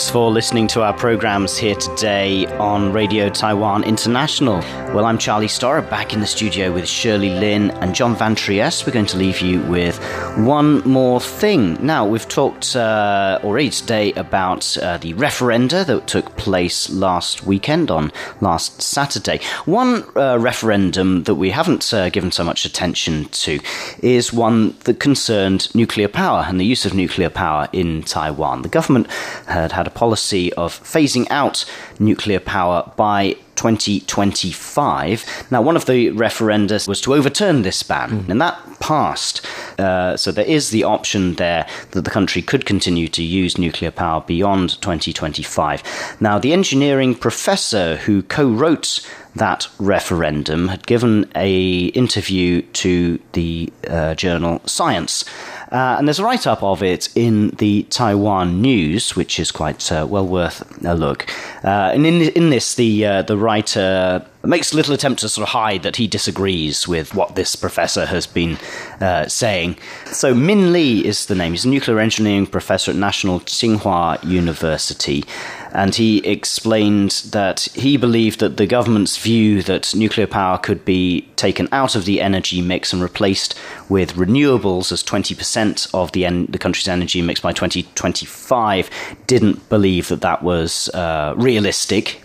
[0.00, 4.54] Thanks for listening to our programs here today on Radio Taiwan International.
[4.94, 8.86] Well, I'm Charlie Storrar, back in the studio with Shirley Lin and John Van Trieste.
[8.86, 9.98] We're going to leave you with
[10.38, 11.76] one more thing.
[11.84, 17.90] Now, we've talked uh, already today about uh, the referenda that took place last weekend
[17.90, 18.10] on
[18.40, 19.40] last Saturday.
[19.66, 23.60] One uh, referendum that we haven't uh, given so much attention to
[24.02, 28.62] is one that concerned nuclear power and the use of nuclear power in Taiwan.
[28.62, 29.06] The government
[29.46, 31.66] had had a policy of phasing out
[31.98, 35.46] nuclear power by 2025.
[35.50, 39.44] Now, one of the referenda was to overturn this ban, and that passed.
[39.78, 43.90] Uh, so there is the option there that the country could continue to use nuclear
[43.90, 45.82] power beyond 2025.
[46.20, 54.14] Now, the engineering professor who co-wrote that referendum had given a interview to the uh,
[54.14, 55.24] journal Science.
[55.70, 59.90] Uh, and there's a write up of it in the Taiwan News, which is quite
[59.92, 61.26] uh, well worth a look.
[61.64, 65.50] Uh, and in, in this, the, uh, the writer makes little attempt to sort of
[65.50, 68.56] hide that he disagrees with what this professor has been
[69.00, 69.76] uh, saying.
[70.06, 71.52] So, Min Li is the name.
[71.52, 75.24] He's a nuclear engineering professor at National Tsinghua University.
[75.72, 81.22] And he explained that he believed that the government's view that nuclear power could be
[81.36, 83.58] taken out of the energy mix and replaced
[83.88, 88.90] with renewables as 20% of the, en- the country's energy mix by 2025
[89.26, 92.20] didn't believe that that was uh, realistic.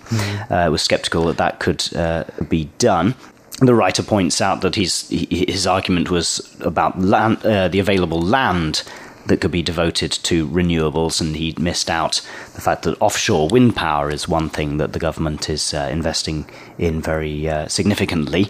[0.51, 3.15] Uh, was skeptical that that could uh, be done.
[3.59, 8.83] The writer points out that his his argument was about land, uh, the available land
[9.25, 12.21] that could be devoted to renewables, and he missed out
[12.53, 16.49] the fact that offshore wind power is one thing that the government is uh, investing
[16.77, 18.47] in very uh, significantly.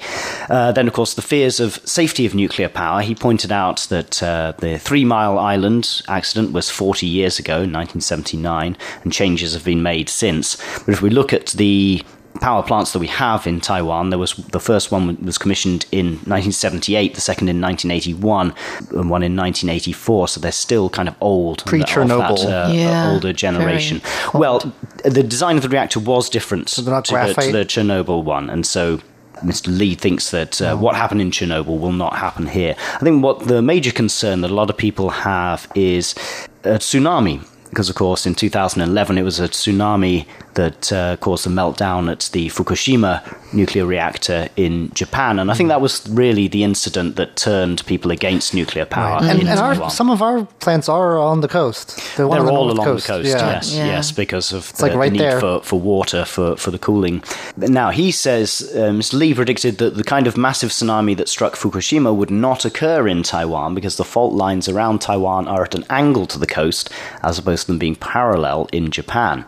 [0.49, 3.01] Uh, then, of course, the fears of safety of nuclear power.
[3.01, 8.77] He pointed out that uh, the Three Mile Island accident was 40 years ago, 1979,
[9.03, 10.57] and changes have been made since.
[10.85, 12.03] But if we look at the
[12.41, 14.09] power plants that we have in Taiwan.
[14.09, 18.53] There was the first one was commissioned in 1978, the second in 1981,
[18.91, 20.27] and one in 1984.
[20.27, 22.43] So they're still kind of old, of Pre-Chernobyl.
[22.43, 24.01] that, uh, Yeah, older generation.
[24.33, 24.73] Well,
[25.03, 27.13] the design of the reactor was different to, the, to
[27.51, 28.99] the Chernobyl one, and so.
[29.43, 29.67] Mr.
[29.67, 32.73] Lee thinks that uh, what happened in Chernobyl will not happen here.
[32.93, 36.15] I think what the major concern that a lot of people have is
[36.63, 37.45] a tsunami.
[37.69, 40.25] Because, of course, in 2011, it was a tsunami
[40.55, 43.21] that uh, caused the meltdown at the Fukushima
[43.53, 45.39] nuclear reactor in Japan.
[45.39, 49.41] And I think that was really the incident that turned people against nuclear power And,
[49.41, 51.95] in and our, some of our plants are on the coast.
[52.17, 53.07] They're, They're on the all along coast.
[53.07, 53.51] the coast, Yeah.
[53.51, 55.39] yes, yes, because of It's the, like right the need there.
[55.39, 57.23] for, for water for, for the cooling.
[57.57, 59.13] Now he says um, Mr.
[59.13, 63.23] Lee predicted that the kind of massive tsunami that struck Fukushima would not occur in
[63.23, 66.89] Taiwan because the fault lines around Taiwan are at an angle to the coast
[67.23, 69.45] as opposed to them being parallel in Japan.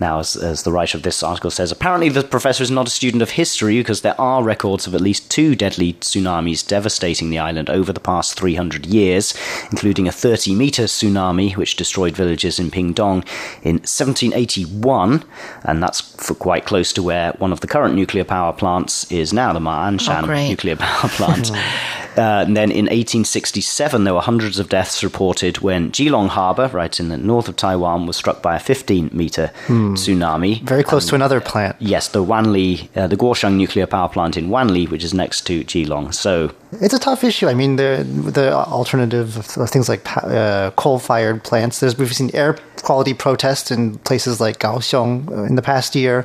[0.00, 2.90] Now, as, as the writer of this article says, apparently the professor is not a
[2.90, 7.38] student of history because there are records of at least two deadly tsunamis devastating the
[7.38, 9.34] island over the past 300 years,
[9.70, 13.26] including a 30 meter tsunami which destroyed villages in Pingtung
[13.62, 15.24] in 1781,
[15.64, 19.32] and that's for quite close to where one of the current nuclear power plants is
[19.32, 21.50] now, the Ma'anshan Oh, nuclear power plant.
[22.16, 26.98] Uh, and then in 1867, there were hundreds of deaths reported when Keelung Harbour, right
[26.98, 29.94] in the north of Taiwan, was struck by a 15 meter Hmm.
[29.94, 30.62] tsunami.
[30.62, 31.76] Very close to another plant.
[31.78, 35.64] Yes, the Wanli, uh, the Guosheng nuclear power plant in Wanli, which is next to
[35.64, 36.12] Keelung.
[36.14, 36.50] So
[36.80, 37.48] It's a tough issue.
[37.48, 39.34] I mean, the the alternative
[39.70, 41.80] things like uh, coal-fired plants.
[41.80, 46.24] There's we've seen air quality protests in places like Kaohsiung uh, in the past year,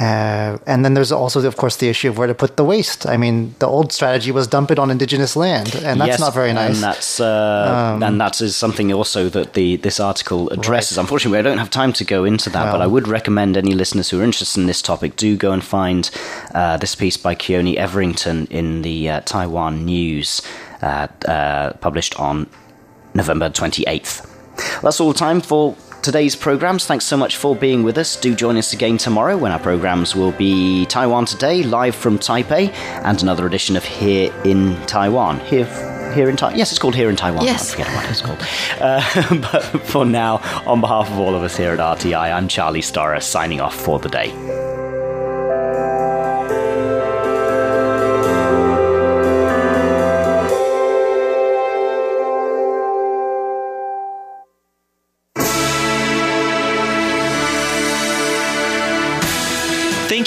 [0.00, 3.06] uh, and then there's also, of course, the issue of where to put the waste.
[3.06, 6.34] I mean, the old strategy was dump it on indigenous land, and that's yes, not
[6.34, 6.74] very nice.
[6.74, 10.98] And that's uh, Um, and that is something also that the this article addresses.
[10.98, 14.10] Unfortunately, I don't have time to go into that, but I would recommend any listeners
[14.10, 16.10] who are interested in this topic do go and find
[16.54, 20.42] uh, this piece by Keoni Everington in the uh, Taiwan News,
[20.82, 22.46] uh, uh, published on
[23.14, 24.26] November twenty eighth.
[24.82, 25.76] That's all the time for
[26.08, 26.86] today's programs.
[26.86, 28.16] Thanks so much for being with us.
[28.16, 32.72] Do join us again tomorrow when our programs will be Taiwan Today, live from Taipei,
[33.04, 35.38] and another edition of Here in Taiwan.
[35.40, 35.66] Here,
[36.14, 36.56] here in Taiwan.
[36.56, 37.44] Yes, it's called Here in Taiwan.
[37.44, 37.74] Yes.
[37.74, 38.40] I forget what it's called.
[38.80, 40.36] Uh, but for now,
[40.66, 43.98] on behalf of all of us here at RTI, I'm Charlie Storrar signing off for
[43.98, 44.67] the day.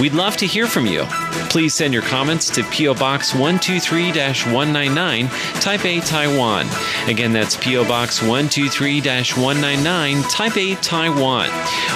[0.00, 1.04] We'd love to hear from you.
[1.50, 6.68] Please send your comments to PO Box 123 199, Taipei, Taiwan.
[7.08, 11.48] Again, that's PO Box 123 199, Taipei, Taiwan.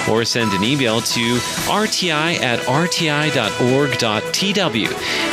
[0.09, 1.35] Or send an email to
[1.69, 3.29] rti at rti.org.tw.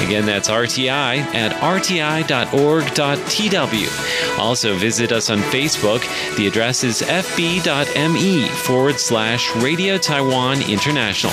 [0.07, 2.29] Again, that's rti at rti.org.tw.
[4.39, 6.37] Also, visit us on Facebook.
[6.37, 11.33] The address is fb.me forward slash Radio Taiwan International.